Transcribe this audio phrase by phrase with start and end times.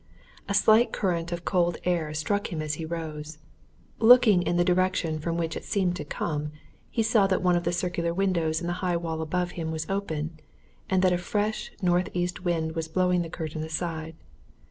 [0.49, 3.37] A slight current of cold air struck him as he rose
[3.99, 6.53] looking in the direction from which it seemed to come,
[6.89, 9.87] he saw that one of the circular windows in the high wall above him was
[9.91, 10.39] open,
[10.89, 14.15] and that a fresh north east wind was blowing the curtain aside.